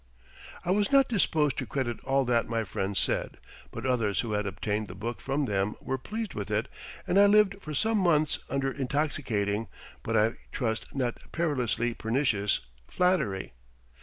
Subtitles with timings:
[0.65, 3.37] I was not disposed to credit all that my friends said,
[3.69, 6.67] but others who had obtained the book from them were pleased with it
[7.05, 9.67] and I lived for some months under intoxicating,
[10.01, 13.53] but I trust not perilously pernicious, flattery.